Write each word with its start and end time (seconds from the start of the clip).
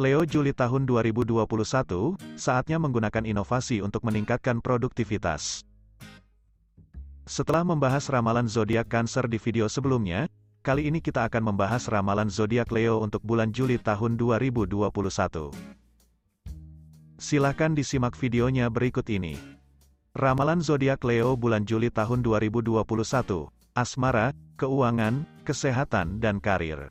Leo 0.00 0.24
Juli 0.24 0.56
tahun 0.56 0.88
2021, 0.88 1.44
saatnya 2.40 2.80
menggunakan 2.80 3.20
inovasi 3.20 3.84
untuk 3.84 4.00
meningkatkan 4.08 4.64
produktivitas. 4.64 5.60
Setelah 7.28 7.68
membahas 7.68 8.08
ramalan 8.08 8.48
zodiak 8.48 8.88
Cancer 8.88 9.28
di 9.28 9.36
video 9.36 9.68
sebelumnya, 9.68 10.24
kali 10.64 10.88
ini 10.88 11.04
kita 11.04 11.28
akan 11.28 11.52
membahas 11.52 11.84
ramalan 11.92 12.32
zodiak 12.32 12.72
Leo 12.72 13.04
untuk 13.04 13.20
bulan 13.20 13.52
Juli 13.52 13.76
tahun 13.76 14.16
2021. 14.16 14.88
Silahkan 17.20 17.76
disimak 17.76 18.16
videonya 18.16 18.72
berikut 18.72 19.04
ini. 19.12 19.36
Ramalan 20.16 20.64
zodiak 20.64 21.04
Leo 21.04 21.36
bulan 21.36 21.68
Juli 21.68 21.92
tahun 21.92 22.24
2021, 22.24 22.88
asmara, 23.76 24.32
keuangan, 24.56 25.28
kesehatan 25.44 26.24
dan 26.24 26.40
karir. 26.40 26.88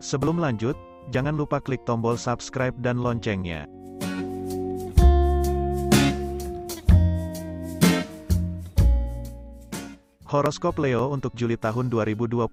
Sebelum 0.00 0.40
lanjut, 0.40 0.76
jangan 1.14 1.34
lupa 1.38 1.62
klik 1.62 1.82
tombol 1.86 2.18
subscribe 2.18 2.74
dan 2.82 2.98
loncengnya. 3.02 3.70
Horoskop 10.26 10.82
Leo 10.82 11.14
untuk 11.14 11.38
Juli 11.38 11.54
tahun 11.54 11.86
2021 11.86 12.50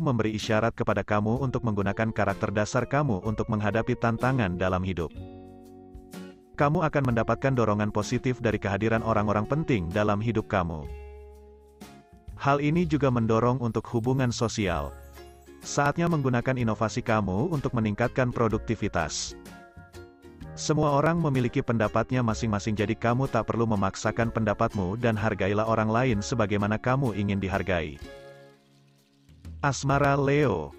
memberi 0.00 0.32
isyarat 0.32 0.72
kepada 0.72 1.04
kamu 1.04 1.44
untuk 1.44 1.60
menggunakan 1.60 2.08
karakter 2.08 2.48
dasar 2.48 2.88
kamu 2.88 3.20
untuk 3.28 3.52
menghadapi 3.52 3.92
tantangan 4.00 4.56
dalam 4.56 4.80
hidup. 4.80 5.12
Kamu 6.56 6.80
akan 6.80 7.12
mendapatkan 7.12 7.52
dorongan 7.52 7.92
positif 7.92 8.40
dari 8.40 8.56
kehadiran 8.56 9.04
orang-orang 9.04 9.44
penting 9.44 9.92
dalam 9.92 10.24
hidup 10.24 10.48
kamu. 10.48 10.88
Hal 12.40 12.64
ini 12.64 12.88
juga 12.88 13.12
mendorong 13.12 13.60
untuk 13.60 13.84
hubungan 13.92 14.32
sosial. 14.32 14.90
Saatnya 15.62 16.10
menggunakan 16.10 16.58
inovasi 16.58 17.06
kamu 17.06 17.54
untuk 17.54 17.70
meningkatkan 17.78 18.34
produktivitas. 18.34 19.38
Semua 20.58 20.92
orang 20.98 21.16
memiliki 21.16 21.64
pendapatnya 21.64 22.20
masing-masing 22.20 22.76
jadi 22.76 22.92
kamu 22.92 23.30
tak 23.30 23.48
perlu 23.48 23.64
memaksakan 23.64 24.28
pendapatmu 24.34 25.00
dan 25.00 25.16
hargailah 25.16 25.64
orang 25.64 25.88
lain 25.88 26.18
sebagaimana 26.20 26.76
kamu 26.76 27.16
ingin 27.16 27.40
dihargai. 27.40 27.96
Asmara 29.62 30.18
Leo 30.18 30.74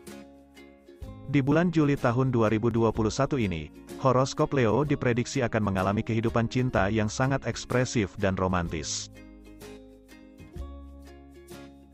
Di 1.31 1.39
bulan 1.39 1.71
Juli 1.71 1.95
tahun 1.95 2.35
2021 2.35 2.91
ini, 3.39 3.71
horoskop 4.03 4.51
Leo 4.51 4.83
diprediksi 4.83 5.39
akan 5.41 5.73
mengalami 5.73 6.03
kehidupan 6.03 6.51
cinta 6.51 6.91
yang 6.91 7.07
sangat 7.07 7.47
ekspresif 7.47 8.13
dan 8.19 8.35
romantis. 8.35 9.07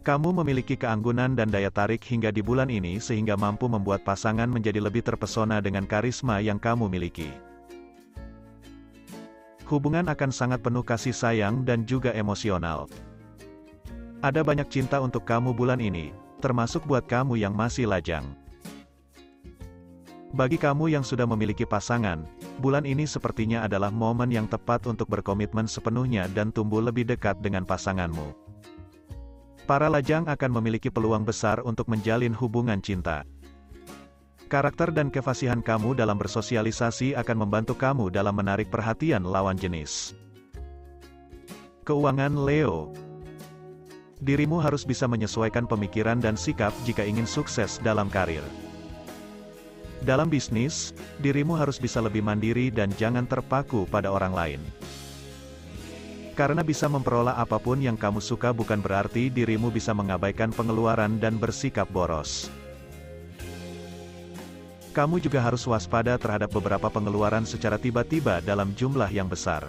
Kamu 0.10 0.42
memiliki 0.42 0.74
keanggunan 0.74 1.38
dan 1.38 1.54
daya 1.54 1.70
tarik 1.70 2.02
hingga 2.02 2.34
di 2.34 2.42
bulan 2.42 2.74
ini 2.74 2.98
sehingga 2.98 3.38
mampu 3.38 3.70
membuat 3.70 4.02
pasangan 4.02 4.50
menjadi 4.50 4.82
lebih 4.82 5.06
terpesona 5.06 5.62
dengan 5.62 5.86
karisma 5.86 6.42
yang 6.42 6.58
kamu 6.58 6.90
miliki. 6.90 7.30
Hubungan 9.70 10.10
akan 10.10 10.34
sangat 10.34 10.66
penuh 10.66 10.82
kasih 10.82 11.14
sayang 11.14 11.62
dan 11.62 11.86
juga 11.86 12.10
emosional. 12.18 12.90
Ada 14.26 14.42
banyak 14.42 14.66
cinta 14.74 14.98
untuk 14.98 15.30
kamu 15.30 15.54
bulan 15.54 15.78
ini, 15.78 16.10
termasuk 16.42 16.90
buat 16.90 17.06
kamu 17.06 17.38
yang 17.38 17.54
masih 17.54 17.86
lajang. 17.86 18.26
Bagi 20.34 20.58
kamu 20.58 20.90
yang 20.90 21.06
sudah 21.06 21.30
memiliki 21.30 21.70
pasangan, 21.70 22.26
bulan 22.58 22.90
ini 22.90 23.06
sepertinya 23.06 23.62
adalah 23.62 23.94
momen 23.94 24.34
yang 24.34 24.50
tepat 24.50 24.90
untuk 24.90 25.06
berkomitmen 25.06 25.70
sepenuhnya 25.70 26.26
dan 26.34 26.50
tumbuh 26.50 26.82
lebih 26.82 27.06
dekat 27.06 27.38
dengan 27.46 27.62
pasanganmu. 27.62 28.49
Para 29.70 29.86
lajang 29.86 30.26
akan 30.26 30.52
memiliki 30.58 30.90
peluang 30.90 31.22
besar 31.22 31.62
untuk 31.62 31.94
menjalin 31.94 32.34
hubungan 32.34 32.82
cinta. 32.82 33.22
Karakter 34.50 34.90
dan 34.90 35.14
kefasihan 35.14 35.62
kamu 35.62 35.94
dalam 35.94 36.18
bersosialisasi 36.18 37.14
akan 37.14 37.46
membantu 37.46 37.78
kamu 37.78 38.10
dalam 38.10 38.34
menarik 38.34 38.74
perhatian 38.74 39.22
lawan 39.22 39.54
jenis. 39.62 40.18
Keuangan 41.86 42.34
Leo 42.34 42.98
Dirimu 44.26 44.58
harus 44.58 44.90
bisa 44.90 45.06
menyesuaikan 45.06 45.70
pemikiran 45.70 46.18
dan 46.18 46.34
sikap 46.34 46.74
jika 46.90 47.06
ingin 47.06 47.30
sukses 47.30 47.78
dalam 47.86 48.10
karir. 48.10 48.42
Dalam 50.02 50.34
bisnis, 50.34 50.98
dirimu 51.22 51.54
harus 51.54 51.78
bisa 51.78 52.02
lebih 52.02 52.26
mandiri 52.26 52.74
dan 52.74 52.90
jangan 52.98 53.30
terpaku 53.30 53.86
pada 53.86 54.10
orang 54.10 54.34
lain. 54.34 54.62
Karena 56.40 56.64
bisa 56.64 56.88
memperoleh 56.88 57.36
apa 57.36 57.60
pun 57.60 57.84
yang 57.84 58.00
kamu 58.00 58.24
suka 58.24 58.56
bukan 58.56 58.80
berarti 58.80 59.28
dirimu 59.28 59.68
bisa 59.68 59.92
mengabaikan 59.92 60.56
pengeluaran 60.56 61.20
dan 61.20 61.36
bersikap 61.36 61.92
boros. 61.92 62.48
Kamu 64.96 65.20
juga 65.20 65.44
harus 65.44 65.68
waspada 65.68 66.16
terhadap 66.16 66.48
beberapa 66.56 66.88
pengeluaran 66.88 67.44
secara 67.44 67.76
tiba-tiba 67.76 68.40
dalam 68.40 68.72
jumlah 68.72 69.12
yang 69.12 69.28
besar. 69.28 69.68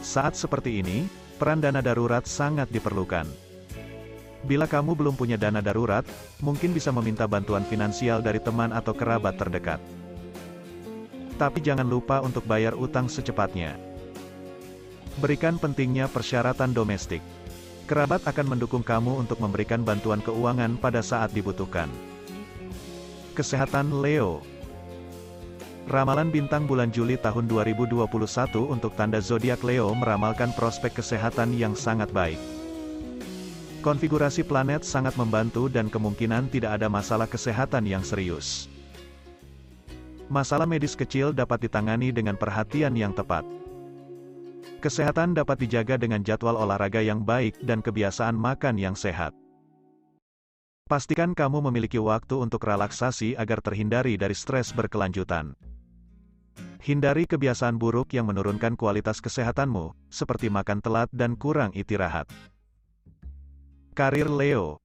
Saat 0.00 0.32
seperti 0.32 0.80
ini, 0.80 1.04
peran 1.36 1.60
dana 1.60 1.84
darurat 1.84 2.24
sangat 2.24 2.72
diperlukan. 2.72 3.28
Bila 4.48 4.64
kamu 4.64 4.96
belum 4.96 5.12
punya 5.12 5.36
dana 5.36 5.60
darurat, 5.60 6.08
mungkin 6.40 6.72
bisa 6.72 6.88
meminta 6.88 7.28
bantuan 7.28 7.68
finansial 7.68 8.24
dari 8.24 8.40
teman 8.40 8.72
atau 8.72 8.96
kerabat 8.96 9.36
terdekat. 9.36 9.80
Tapi 11.36 11.60
jangan 11.60 11.84
lupa 11.84 12.24
untuk 12.24 12.48
bayar 12.48 12.72
utang 12.72 13.12
secepatnya. 13.12 13.87
Berikan 15.18 15.58
pentingnya 15.58 16.06
persyaratan 16.06 16.70
domestik. 16.70 17.18
Kerabat 17.90 18.22
akan 18.22 18.54
mendukung 18.54 18.86
kamu 18.86 19.18
untuk 19.18 19.42
memberikan 19.42 19.82
bantuan 19.82 20.22
keuangan 20.22 20.78
pada 20.78 21.02
saat 21.02 21.34
dibutuhkan. 21.34 21.90
Kesehatan 23.34 23.98
Leo 23.98 24.46
Ramalan 25.90 26.30
bintang 26.30 26.70
bulan 26.70 26.94
Juli 26.94 27.18
tahun 27.18 27.50
2021 27.50 28.06
untuk 28.62 28.94
tanda 28.94 29.18
zodiak 29.18 29.58
Leo 29.66 29.90
meramalkan 29.90 30.54
prospek 30.54 31.02
kesehatan 31.02 31.50
yang 31.58 31.74
sangat 31.74 32.14
baik. 32.14 32.38
Konfigurasi 33.82 34.46
planet 34.46 34.86
sangat 34.86 35.18
membantu 35.18 35.66
dan 35.66 35.90
kemungkinan 35.90 36.46
tidak 36.54 36.78
ada 36.78 36.86
masalah 36.86 37.26
kesehatan 37.26 37.90
yang 37.90 38.06
serius. 38.06 38.70
Masalah 40.30 40.68
medis 40.68 40.94
kecil 40.94 41.34
dapat 41.34 41.66
ditangani 41.66 42.14
dengan 42.14 42.38
perhatian 42.38 42.94
yang 42.94 43.10
tepat. 43.10 43.42
Kesehatan 44.78 45.34
dapat 45.34 45.58
dijaga 45.58 45.98
dengan 45.98 46.22
jadwal 46.22 46.54
olahraga 46.54 47.02
yang 47.02 47.26
baik 47.26 47.58
dan 47.66 47.82
kebiasaan 47.82 48.38
makan 48.38 48.78
yang 48.78 48.94
sehat. 48.94 49.34
Pastikan 50.86 51.34
kamu 51.34 51.66
memiliki 51.66 51.98
waktu 51.98 52.38
untuk 52.38 52.62
relaksasi 52.62 53.34
agar 53.34 53.58
terhindari 53.58 54.14
dari 54.14 54.38
stres 54.38 54.70
berkelanjutan. 54.70 55.58
Hindari 56.78 57.26
kebiasaan 57.26 57.74
buruk 57.74 58.14
yang 58.14 58.30
menurunkan 58.30 58.78
kualitas 58.78 59.18
kesehatanmu, 59.18 59.98
seperti 60.14 60.46
makan 60.46 60.78
telat 60.78 61.10
dan 61.10 61.34
kurang 61.34 61.74
istirahat. 61.74 62.30
Karir 63.98 64.30
Leo 64.30 64.78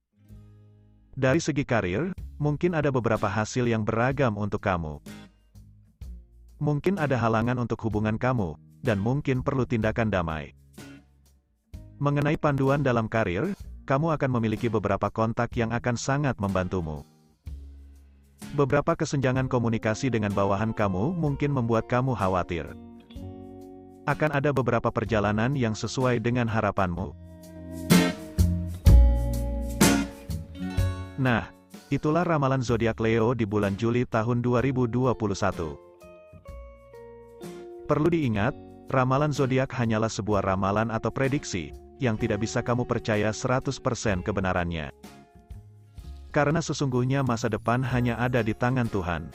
Dari 1.14 1.38
segi 1.38 1.62
karir, 1.62 2.10
mungkin 2.42 2.74
ada 2.74 2.90
beberapa 2.90 3.30
hasil 3.30 3.70
yang 3.70 3.86
beragam 3.86 4.34
untuk 4.34 4.58
kamu. 4.58 4.98
Mungkin 6.58 6.98
ada 6.98 7.14
halangan 7.14 7.62
untuk 7.62 7.78
hubungan 7.86 8.18
kamu, 8.18 8.58
dan 8.84 9.00
mungkin 9.00 9.40
perlu 9.40 9.64
tindakan 9.64 10.12
damai. 10.12 10.52
Mengenai 11.96 12.36
panduan 12.36 12.84
dalam 12.84 13.08
karir, 13.08 13.56
kamu 13.88 14.12
akan 14.12 14.30
memiliki 14.36 14.68
beberapa 14.68 15.08
kontak 15.08 15.56
yang 15.56 15.72
akan 15.72 15.96
sangat 15.96 16.36
membantumu. 16.36 17.08
Beberapa 18.52 18.92
kesenjangan 18.92 19.48
komunikasi 19.48 20.12
dengan 20.12 20.36
bawahan 20.36 20.76
kamu 20.76 21.16
mungkin 21.16 21.50
membuat 21.56 21.88
kamu 21.88 22.12
khawatir. 22.12 22.68
Akan 24.04 24.28
ada 24.36 24.52
beberapa 24.52 24.92
perjalanan 24.92 25.56
yang 25.56 25.72
sesuai 25.72 26.20
dengan 26.20 26.44
harapanmu. 26.44 27.16
Nah, 31.16 31.48
itulah 31.88 32.26
ramalan 32.26 32.60
zodiak 32.60 33.00
Leo 33.00 33.32
di 33.32 33.48
bulan 33.48 33.80
Juli 33.80 34.04
tahun 34.04 34.44
2021. 34.44 35.08
Perlu 37.84 38.08
diingat, 38.08 38.52
ramalan 38.90 39.32
zodiak 39.32 39.72
hanyalah 39.72 40.10
sebuah 40.10 40.44
ramalan 40.44 40.92
atau 40.92 41.08
prediksi, 41.08 41.72
yang 42.02 42.18
tidak 42.18 42.42
bisa 42.42 42.60
kamu 42.60 42.84
percaya 42.84 43.30
100% 43.30 43.72
kebenarannya. 44.24 44.90
Karena 46.34 46.58
sesungguhnya 46.58 47.22
masa 47.22 47.46
depan 47.46 47.78
hanya 47.86 48.18
ada 48.18 48.42
di 48.42 48.50
tangan 48.50 48.90
Tuhan. 48.90 49.30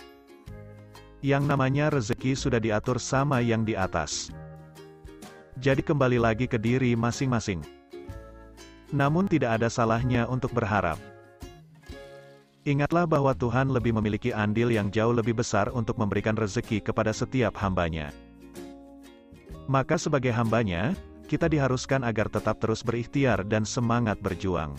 Yang 1.23 1.43
namanya 1.47 1.91
rezeki 1.91 2.35
sudah 2.35 2.59
diatur 2.59 2.99
sama 2.99 3.39
yang 3.39 3.63
di 3.63 3.75
atas. 3.75 4.31
Jadi 5.59 5.83
kembali 5.83 6.19
lagi 6.19 6.47
ke 6.47 6.59
diri 6.59 6.95
masing-masing. 6.95 7.63
Namun 8.91 9.27
tidak 9.27 9.59
ada 9.59 9.67
salahnya 9.67 10.27
untuk 10.27 10.51
berharap. 10.55 10.99
Ingatlah 12.67 13.07
bahwa 13.07 13.31
Tuhan 13.31 13.71
lebih 13.71 13.95
memiliki 13.95 14.35
andil 14.35 14.71
yang 14.71 14.91
jauh 14.91 15.15
lebih 15.15 15.39
besar 15.39 15.71
untuk 15.71 15.95
memberikan 15.95 16.35
rezeki 16.35 16.83
kepada 16.83 17.15
setiap 17.15 17.55
hambanya. 17.63 18.11
Maka 19.69 20.01
sebagai 20.01 20.33
hambanya, 20.33 20.97
kita 21.29 21.45
diharuskan 21.45 22.01
agar 22.01 22.25
tetap 22.25 22.57
terus 22.57 22.81
berikhtiar 22.81 23.45
dan 23.45 23.61
semangat 23.61 24.17
berjuang. 24.17 24.73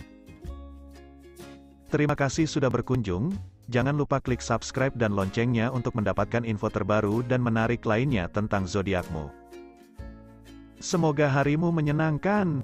Terima 1.87 2.15
kasih 2.19 2.43
sudah 2.43 2.67
berkunjung, 2.67 3.31
Jangan 3.71 3.95
lupa 3.95 4.19
klik 4.19 4.43
subscribe 4.43 4.91
dan 4.99 5.15
loncengnya 5.15 5.71
untuk 5.71 5.95
mendapatkan 5.95 6.43
info 6.43 6.67
terbaru 6.67 7.23
dan 7.23 7.39
menarik 7.39 7.87
lainnya 7.87 8.27
tentang 8.27 8.67
zodiakmu. 8.67 9.31
Semoga 10.83 11.31
harimu 11.31 11.71
menyenangkan. 11.71 12.59